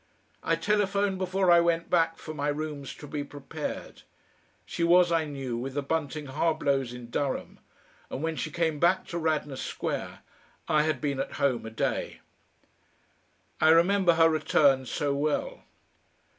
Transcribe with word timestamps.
I 0.41 0.55
telephoned 0.55 1.19
before 1.19 1.51
I 1.51 1.59
went 1.59 1.91
back 1.91 2.17
for 2.17 2.33
my 2.33 2.47
rooms 2.47 2.95
to 2.95 3.05
be 3.07 3.23
prepared. 3.23 4.01
She 4.65 4.83
was, 4.83 5.11
I 5.11 5.25
knew, 5.25 5.55
with 5.57 5.75
the 5.75 5.83
Bunting 5.83 6.25
Harblows 6.25 6.91
in 6.91 7.11
Durham, 7.11 7.59
and 8.09 8.23
when 8.23 8.35
she 8.35 8.49
came 8.49 8.79
back 8.79 9.05
to 9.09 9.19
Radnor 9.19 9.57
Square 9.57 10.21
I 10.67 10.81
had 10.81 11.01
been 11.01 11.19
at 11.19 11.33
home 11.33 11.67
a 11.67 11.69
day. 11.69 12.21
I 13.59 13.69
remember 13.69 14.13
her 14.15 14.27
return 14.27 14.87
so 14.87 15.13
well. 15.13 15.65